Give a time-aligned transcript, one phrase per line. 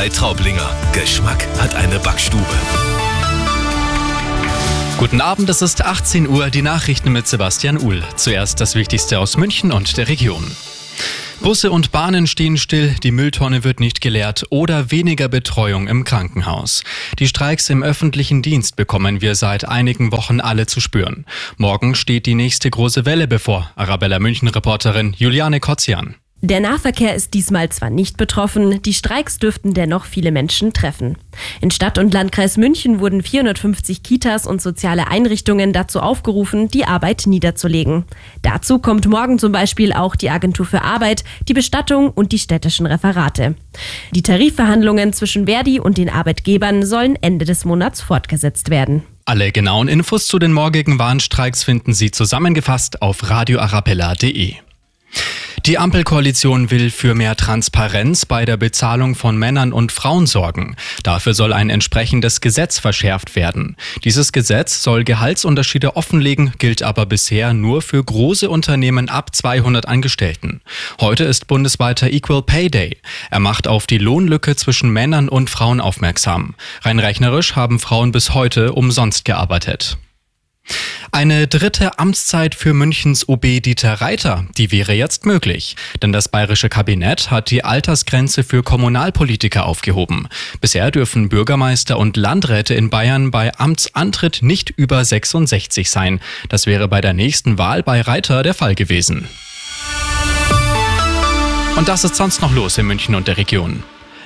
[0.00, 0.70] Bäckerei Traublinger.
[0.94, 2.46] Geschmack hat eine Backstube.
[4.96, 8.02] Guten Abend, es ist 18 Uhr, die Nachrichten mit Sebastian Uhl.
[8.16, 10.42] Zuerst das Wichtigste aus München und der Region.
[11.42, 16.82] Busse und Bahnen stehen still, die Mülltonne wird nicht geleert oder weniger Betreuung im Krankenhaus.
[17.18, 21.26] Die Streiks im öffentlichen Dienst bekommen wir seit einigen Wochen alle zu spüren.
[21.58, 23.70] Morgen steht die nächste große Welle bevor.
[23.76, 26.16] Arabella München-Reporterin Juliane Kotzian.
[26.42, 31.18] Der Nahverkehr ist diesmal zwar nicht betroffen, die Streiks dürften dennoch viele Menschen treffen.
[31.60, 37.24] In Stadt und Landkreis München wurden 450 Kitas und soziale Einrichtungen dazu aufgerufen, die Arbeit
[37.26, 38.04] niederzulegen.
[38.40, 42.86] Dazu kommt morgen zum Beispiel auch die Agentur für Arbeit, die Bestattung und die städtischen
[42.86, 43.54] Referate.
[44.12, 49.02] Die Tarifverhandlungen zwischen Verdi und den Arbeitgebern sollen Ende des Monats fortgesetzt werden.
[49.26, 54.54] Alle genauen Infos zu den morgigen Warnstreiks finden Sie zusammengefasst auf radioarabella.de.
[55.66, 60.74] Die Ampelkoalition will für mehr Transparenz bei der Bezahlung von Männern und Frauen sorgen.
[61.02, 63.76] Dafür soll ein entsprechendes Gesetz verschärft werden.
[64.02, 70.62] Dieses Gesetz soll Gehaltsunterschiede offenlegen, gilt aber bisher nur für große Unternehmen ab 200 Angestellten.
[70.98, 72.96] Heute ist bundesweiter Equal Pay Day.
[73.30, 76.54] Er macht auf die Lohnlücke zwischen Männern und Frauen aufmerksam.
[76.82, 79.98] Rein rechnerisch haben Frauen bis heute umsonst gearbeitet.
[81.12, 85.74] Eine dritte Amtszeit für Münchens OB Dieter Reiter, die wäre jetzt möglich.
[86.02, 90.28] Denn das bayerische Kabinett hat die Altersgrenze für Kommunalpolitiker aufgehoben.
[90.60, 96.20] Bisher dürfen Bürgermeister und Landräte in Bayern bei Amtsantritt nicht über 66 sein.
[96.48, 99.26] Das wäre bei der nächsten Wahl bei Reiter der Fall gewesen.
[101.76, 103.82] Und das ist sonst noch los in München und der Region.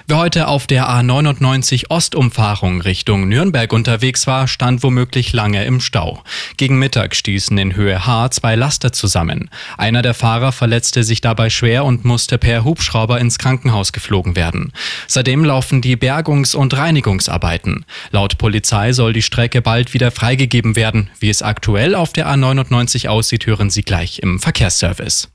[0.07, 6.23] Wer heute auf der A99 Ostumfahrung Richtung Nürnberg unterwegs war, stand womöglich lange im Stau.
[6.59, 9.49] Gegen Mittag stießen in Höhe H zwei Laster zusammen.
[9.79, 14.75] Einer der Fahrer verletzte sich dabei schwer und musste per Hubschrauber ins Krankenhaus geflogen werden.
[15.07, 17.87] Seitdem laufen die Bergungs- und Reinigungsarbeiten.
[18.11, 21.09] Laut Polizei soll die Strecke bald wieder freigegeben werden.
[21.19, 25.31] Wie es aktuell auf der A99 aussieht, hören Sie gleich im Verkehrsservice.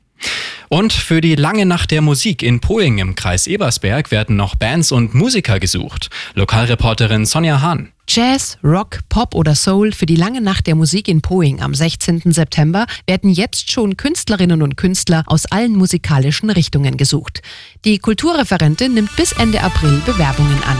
[0.69, 4.91] Und für die lange Nacht der Musik in Poing im Kreis Ebersberg werden noch Bands
[4.91, 6.11] und Musiker gesucht.
[6.35, 7.89] Lokalreporterin Sonja Hahn.
[8.07, 12.21] Jazz, Rock, Pop oder Soul für die lange Nacht der Musik in Poing am 16.
[12.25, 17.41] September werden jetzt schon Künstlerinnen und Künstler aus allen musikalischen Richtungen gesucht.
[17.83, 20.77] Die Kulturreferentin nimmt bis Ende April Bewerbungen an.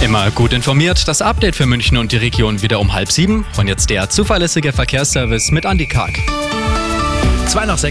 [0.00, 3.44] Immer gut informiert, das Update für München und die Region wieder um halb sieben.
[3.56, 6.18] Und jetzt der zuverlässige Verkehrsservice mit Andy Karg.
[7.46, 7.82] Zwei nach sechs.